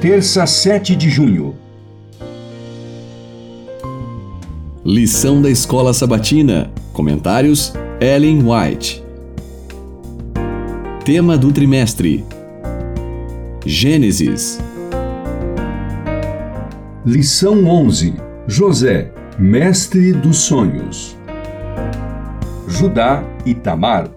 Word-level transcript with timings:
Terça, 0.00 0.46
7 0.46 0.96
de 0.96 1.10
junho. 1.10 1.54
Lição 4.82 5.42
da 5.42 5.50
Escola 5.50 5.92
Sabatina. 5.92 6.70
Comentários: 6.90 7.74
Ellen 8.00 8.42
White. 8.42 9.04
Tema 11.04 11.36
do 11.36 11.52
trimestre: 11.52 12.24
Gênesis. 13.66 14.58
Lição 17.04 17.66
11: 17.66 18.14
José, 18.46 19.12
mestre 19.38 20.14
dos 20.14 20.38
sonhos. 20.38 21.14
Judá 22.66 23.22
e 23.44 23.52
Tamar. 23.52 24.08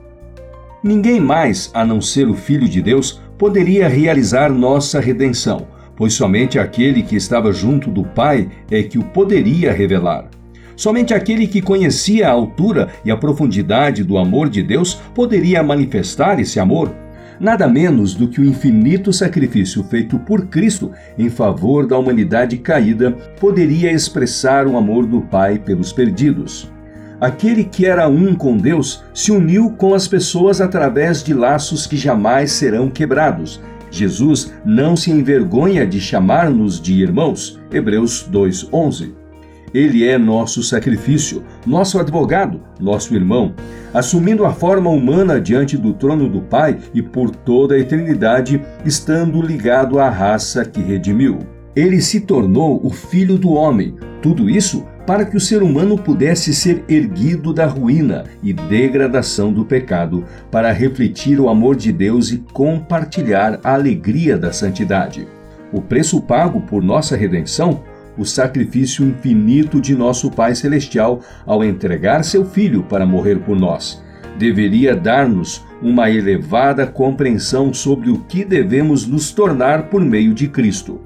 Ninguém 0.82 1.20
mais, 1.20 1.70
a 1.74 1.86
não 1.86 2.00
ser 2.00 2.30
o 2.30 2.34
Filho 2.34 2.70
de 2.70 2.82
Deus, 2.82 3.22
poderia 3.38 3.90
realizar 3.90 4.50
nossa 4.50 5.02
redenção, 5.02 5.73
pois 5.96 6.14
somente 6.14 6.58
aquele 6.60 7.04
que 7.04 7.16
estava 7.16 7.52
junto 7.52 7.90
do 7.90 8.04
Pai 8.04 8.50
é 8.70 8.84
que 8.84 8.98
o 8.98 9.04
poderia 9.04 9.72
revelar. 9.72 10.30
Somente 10.76 11.14
aquele 11.14 11.48
que 11.48 11.62
conhecia 11.62 12.28
a 12.28 12.32
altura 12.32 12.90
e 13.06 13.12
a 13.12 13.18
profundidade 13.18 14.04
do 14.04 14.18
amor 14.18 14.50
de 14.50 14.64
Deus 14.64 14.96
poderia 15.14 15.62
manifestar 15.62 16.40
esse 16.40 16.60
amor. 16.60 16.94
Nada 17.40 17.68
menos 17.68 18.14
do 18.14 18.28
que 18.28 18.40
o 18.40 18.46
infinito 18.46 19.12
sacrifício 19.12 19.84
feito 19.84 20.18
por 20.20 20.48
Cristo 20.48 20.92
em 21.18 21.30
favor 21.30 21.86
da 21.86 21.98
humanidade 21.98 22.58
caída 22.58 23.12
poderia 23.40 23.92
expressar 23.92 24.68
o 24.68 24.78
amor 24.78 25.06
do 25.06 25.22
Pai 25.22 25.60
pelos 25.60 25.92
perdidos. 25.92 26.72
Aquele 27.20 27.64
que 27.64 27.86
era 27.86 28.08
um 28.08 28.36
com 28.36 28.58
Deus 28.58 29.04
se 29.14 29.32
uniu 29.32 29.72
com 29.72 29.94
as 29.94 30.08
pessoas 30.08 30.60
através 30.60 31.24
de 31.24 31.34
laços 31.34 31.88
que 31.88 31.96
jamais 31.96 32.52
serão 32.52 32.90
quebrados. 32.90 33.62
Jesus 33.94 34.52
não 34.66 34.96
se 34.96 35.12
envergonha 35.12 35.86
de 35.86 36.02
chamar-nos 36.02 36.82
de 36.82 36.94
irmãos. 36.94 37.60
Hebreus 37.72 38.28
2:11. 38.28 39.14
Ele 39.72 40.04
é 40.04 40.18
nosso 40.18 40.64
sacrifício, 40.64 41.44
nosso 41.66 42.00
advogado, 42.00 42.60
nosso 42.80 43.14
irmão, 43.14 43.54
assumindo 43.94 44.46
a 44.46 44.52
forma 44.52 44.90
humana 44.90 45.40
diante 45.40 45.78
do 45.78 45.94
trono 45.94 46.28
do 46.28 46.42
Pai 46.42 46.80
e 46.92 47.04
por 47.04 47.30
toda 47.30 47.76
a 47.76 47.80
eternidade, 47.80 48.60
estando 48.84 49.40
ligado 49.40 50.00
à 50.00 50.10
raça 50.10 50.66
que 50.66 50.82
redimiu. 50.82 51.40
Ele 51.76 52.02
se 52.02 52.22
tornou 52.22 52.84
o 52.84 52.90
Filho 52.90 53.38
do 53.38 53.52
Homem. 53.52 53.96
Tudo 54.24 54.50
isso 54.50 54.86
para 55.06 55.26
que 55.26 55.36
o 55.36 55.40
ser 55.40 55.62
humano 55.62 55.98
pudesse 55.98 56.54
ser 56.54 56.84
erguido 56.88 57.54
da 57.54 57.66
ruína 57.66 58.24
e 58.42 58.54
degradação 58.54 59.52
do 59.52 59.66
pecado, 59.66 60.24
para 60.50 60.72
refletir 60.72 61.40
o 61.40 61.50
amor 61.50 61.76
de 61.76 61.92
Deus 61.92 62.32
e 62.32 62.38
compartilhar 62.54 63.60
a 63.64 63.74
alegria 63.74 64.38
da 64.38 64.54
santidade. 64.54 65.28
O 65.72 65.82
preço 65.82 66.22
pago 66.22 66.62
por 66.62 66.84
nossa 66.84 67.16
redenção 67.16 67.82
o 68.18 68.26
sacrifício 68.26 69.06
infinito 69.06 69.82
de 69.82 69.96
nosso 69.96 70.30
Pai 70.30 70.56
Celestial 70.56 71.22
ao 71.46 71.64
entregar 71.64 72.24
seu 72.24 72.46
Filho 72.46 72.84
para 72.84 73.06
morrer 73.06 73.40
por 73.40 73.60
nós. 73.60 74.04
Deveria 74.38 74.96
dar-nos 74.96 75.64
uma 75.82 76.10
elevada 76.10 76.88
compreensão 76.88 77.74
sobre 77.74 78.10
o 78.10 78.20
que 78.20 78.44
devemos 78.44 79.06
nos 79.06 79.32
tornar 79.32 79.90
por 79.90 80.02
meio 80.02 80.34
de 80.34 80.48
Cristo. 80.48 81.02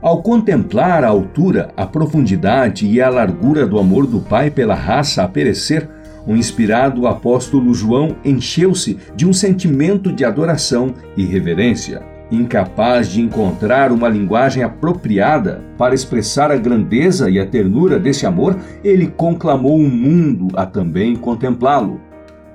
Ao 0.00 0.22
contemplar 0.22 1.02
a 1.02 1.08
altura, 1.08 1.70
a 1.76 1.84
profundidade 1.84 2.86
e 2.86 3.02
a 3.02 3.10
largura 3.10 3.66
do 3.66 3.80
amor 3.80 4.06
do 4.06 4.20
Pai 4.20 4.48
pela 4.48 4.74
raça 4.76 5.24
a 5.24 5.28
perecer, 5.28 5.88
o 6.24 6.36
inspirado 6.36 7.04
apóstolo 7.08 7.74
João 7.74 8.14
encheu-se 8.24 8.96
de 9.16 9.26
um 9.26 9.32
sentimento 9.32 10.12
de 10.12 10.24
adoração 10.24 10.94
e 11.16 11.24
reverência. 11.24 12.00
Incapaz 12.30 13.08
de 13.08 13.20
encontrar 13.20 13.90
uma 13.90 14.08
linguagem 14.08 14.62
apropriada 14.62 15.64
para 15.76 15.96
expressar 15.96 16.52
a 16.52 16.56
grandeza 16.56 17.28
e 17.28 17.40
a 17.40 17.46
ternura 17.46 17.98
desse 17.98 18.24
amor, 18.24 18.56
ele 18.84 19.08
conclamou 19.08 19.78
o 19.78 19.88
mundo 19.90 20.46
a 20.54 20.64
também 20.64 21.16
contemplá-lo. 21.16 22.00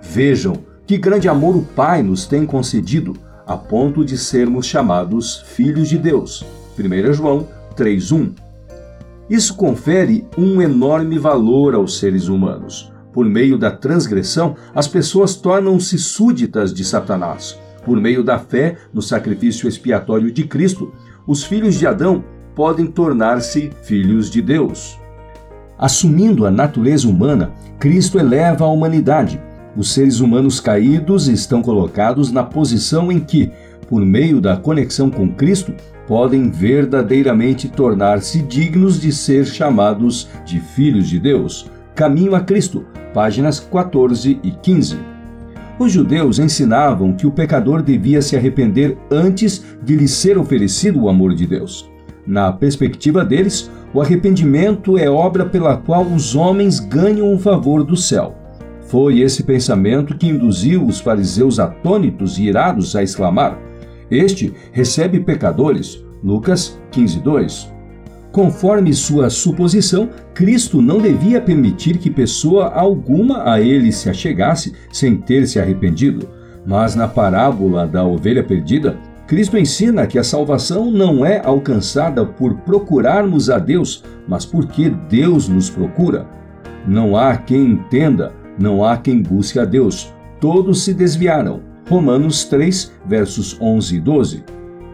Vejam 0.01 0.53
que 0.87 0.97
grande 0.97 1.27
amor 1.27 1.57
o 1.57 1.63
Pai 1.63 2.03
nos 2.03 2.25
tem 2.25 2.45
concedido, 2.45 3.13
a 3.45 3.57
ponto 3.57 4.05
de 4.05 4.17
sermos 4.17 4.65
chamados 4.65 5.41
filhos 5.41 5.89
de 5.89 5.97
Deus. 5.97 6.62
1 6.77 7.13
João 7.13 7.47
3:1. 7.75 8.31
Isso 9.29 9.55
confere 9.55 10.27
um 10.37 10.61
enorme 10.61 11.17
valor 11.17 11.75
aos 11.75 11.97
seres 11.97 12.27
humanos. 12.27 12.91
Por 13.13 13.25
meio 13.25 13.57
da 13.57 13.71
transgressão, 13.71 14.55
as 14.73 14.87
pessoas 14.87 15.35
tornam-se 15.35 15.97
súditas 15.97 16.73
de 16.73 16.83
Satanás. 16.83 17.57
Por 17.85 17.99
meio 17.99 18.23
da 18.23 18.39
fé 18.39 18.77
no 18.93 19.01
sacrifício 19.01 19.67
expiatório 19.67 20.31
de 20.31 20.43
Cristo, 20.45 20.91
os 21.27 21.43
filhos 21.43 21.75
de 21.75 21.85
Adão 21.85 22.23
podem 22.55 22.87
tornar-se 22.87 23.71
filhos 23.83 24.29
de 24.29 24.41
Deus. 24.41 24.97
Assumindo 25.77 26.45
a 26.45 26.51
natureza 26.51 27.07
humana, 27.07 27.51
Cristo 27.79 28.19
eleva 28.19 28.65
a 28.65 28.69
humanidade. 28.69 29.41
Os 29.75 29.91
seres 29.91 30.19
humanos 30.19 30.59
caídos 30.59 31.27
estão 31.27 31.61
colocados 31.61 32.31
na 32.31 32.43
posição 32.43 33.11
em 33.11 33.19
que, 33.19 33.51
por 33.89 34.05
meio 34.05 34.39
da 34.39 34.55
conexão 34.55 35.09
com 35.09 35.33
Cristo, 35.33 35.73
podem 36.07 36.49
verdadeiramente 36.49 37.69
tornar-se 37.69 38.41
dignos 38.41 38.99
de 38.99 39.11
ser 39.11 39.45
chamados 39.45 40.29
de 40.45 40.59
filhos 40.59 41.07
de 41.07 41.19
Deus. 41.19 41.69
Caminho 41.95 42.35
a 42.35 42.41
Cristo, 42.41 42.85
páginas 43.13 43.59
14 43.59 44.39
e 44.43 44.51
15. 44.51 44.97
Os 45.79 45.91
judeus 45.91 46.39
ensinavam 46.39 47.13
que 47.13 47.25
o 47.25 47.31
pecador 47.31 47.81
devia 47.81 48.21
se 48.21 48.35
arrepender 48.35 48.97
antes 49.09 49.63
de 49.83 49.95
lhe 49.95 50.07
ser 50.07 50.37
oferecido 50.37 51.01
o 51.01 51.09
amor 51.09 51.33
de 51.33 51.47
Deus. 51.47 51.89
Na 52.25 52.51
perspectiva 52.51 53.25
deles, 53.25 53.69
o 53.93 54.01
arrependimento 54.01 54.97
é 54.97 55.09
obra 55.09 55.45
pela 55.45 55.77
qual 55.77 56.03
os 56.03 56.35
homens 56.35 56.79
ganham 56.79 57.33
o 57.33 57.39
favor 57.39 57.83
do 57.83 57.97
céu. 57.97 58.35
Foi 58.81 59.19
esse 59.19 59.43
pensamento 59.43 60.15
que 60.15 60.27
induziu 60.27 60.85
os 60.85 60.99
fariseus 60.99 61.59
atônitos 61.59 62.37
e 62.37 62.43
irados 62.43 62.95
a 62.95 63.03
exclamar: 63.03 63.59
Este 64.15 64.53
recebe 64.71 65.19
pecadores. 65.19 66.03
Lucas 66.23 66.79
15, 66.91 67.19
2. 67.19 67.73
Conforme 68.31 68.93
sua 68.93 69.29
suposição, 69.29 70.09
Cristo 70.33 70.81
não 70.81 70.99
devia 70.99 71.39
permitir 71.39 71.97
que 71.97 72.09
pessoa 72.09 72.69
alguma 72.69 73.51
a 73.51 73.61
ele 73.61 73.91
se 73.91 74.09
achegasse 74.09 74.73
sem 74.91 75.15
ter 75.15 75.47
se 75.47 75.59
arrependido. 75.59 76.27
Mas 76.65 76.95
na 76.95 77.07
parábola 77.07 77.85
da 77.85 78.03
ovelha 78.03 78.43
perdida, 78.43 78.97
Cristo 79.27 79.57
ensina 79.57 80.07
que 80.07 80.17
a 80.17 80.23
salvação 80.23 80.91
não 80.91 81.25
é 81.25 81.41
alcançada 81.43 82.25
por 82.25 82.55
procurarmos 82.61 83.49
a 83.49 83.57
Deus, 83.57 84.03
mas 84.27 84.45
porque 84.45 84.89
Deus 84.89 85.47
nos 85.47 85.69
procura. 85.69 86.27
Não 86.87 87.15
há 87.15 87.37
quem 87.37 87.63
entenda, 87.65 88.33
não 88.57 88.83
há 88.83 88.97
quem 88.97 89.21
busque 89.21 89.59
a 89.59 89.65
Deus. 89.65 90.13
Todos 90.39 90.83
se 90.83 90.93
desviaram. 90.93 91.72
Romanos 91.89 92.43
3, 92.45 92.91
versos 93.05 93.57
11 93.59 93.95
e 93.95 93.99
12. 93.99 94.43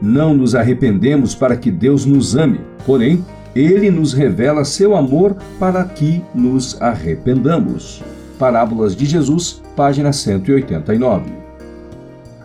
Não 0.01 0.33
nos 0.33 0.55
arrependemos 0.55 1.35
para 1.35 1.55
que 1.55 1.69
Deus 1.69 2.05
nos 2.05 2.35
ame, 2.35 2.61
porém, 2.85 3.23
ele 3.55 3.91
nos 3.91 4.13
revela 4.13 4.63
seu 4.63 4.95
amor 4.95 5.35
para 5.59 5.83
que 5.83 6.23
nos 6.33 6.81
arrependamos. 6.81 8.01
Parábolas 8.37 8.95
de 8.95 9.05
Jesus, 9.05 9.61
página 9.75 10.13
189. 10.13 11.39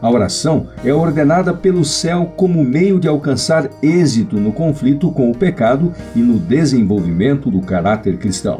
A 0.02 0.10
oração 0.10 0.66
é 0.84 0.92
ordenada 0.92 1.54
pelo 1.54 1.84
céu 1.84 2.32
como 2.36 2.62
meio 2.62 3.00
de 3.00 3.08
alcançar 3.08 3.70
êxito 3.82 4.36
no 4.36 4.52
conflito 4.52 5.10
com 5.10 5.30
o 5.30 5.34
pecado 5.34 5.92
e 6.14 6.18
no 6.18 6.38
desenvolvimento 6.38 7.50
do 7.50 7.60
caráter 7.60 8.18
cristão. 8.18 8.58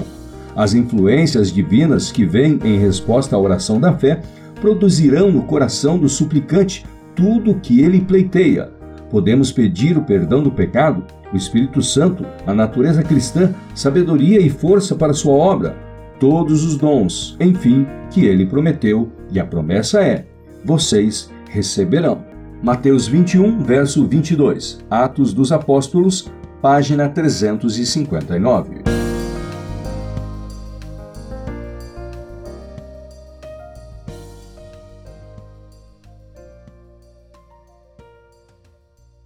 As 0.56 0.73
influências 0.73 1.53
divinas 1.53 2.12
que 2.12 2.25
vêm 2.25 2.59
em 2.65 2.78
resposta 2.78 3.34
à 3.34 3.39
oração 3.39 3.81
da 3.81 3.93
fé 3.93 4.21
produzirão 4.60 5.31
no 5.31 5.42
coração 5.42 5.98
do 5.98 6.09
suplicante 6.09 6.84
tudo 7.14 7.52
o 7.52 7.61
que 7.61 7.81
ele 7.81 8.00
pleiteia, 8.00 8.73
Podemos 9.14 9.52
pedir 9.52 9.96
o 9.96 10.02
perdão 10.02 10.43
do 10.43 10.50
pecado, 10.50 11.05
o 11.32 11.37
Espírito 11.37 11.81
Santo, 11.81 12.26
a 12.44 12.52
natureza 12.52 13.00
cristã, 13.00 13.55
sabedoria 13.73 14.40
e 14.40 14.50
força 14.50 14.96
para 14.96 15.12
sua 15.12 15.34
obra, 15.34 15.76
todos 16.19 16.64
os 16.64 16.76
dons, 16.76 17.37
enfim, 17.38 17.87
que 18.11 18.26
ele 18.26 18.44
prometeu, 18.44 19.12
e 19.31 19.38
a 19.38 19.46
promessa 19.46 20.02
é: 20.02 20.26
vocês 20.64 21.31
receberão. 21.49 22.25
Mateus 22.61 23.06
21, 23.06 23.61
verso 23.61 24.05
22. 24.05 24.84
Atos 24.90 25.32
dos 25.32 25.52
Apóstolos, 25.52 26.29
página 26.61 27.08
359. 27.08 29.04